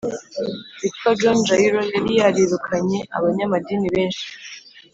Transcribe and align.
Witwa 0.79 1.09
john 1.19 1.37
jairo 1.47 1.81
yari 1.93 2.11
yarirukanye 2.19 2.97
abanyamadini 3.17 3.87
benshi 3.95 4.25